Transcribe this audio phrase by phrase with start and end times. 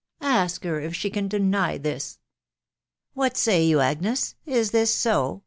[0.27, 2.17] •..Ask her if she can deny this?
[3.13, 4.33] ""What say you, Agnes?....
[4.47, 5.39] Is this so?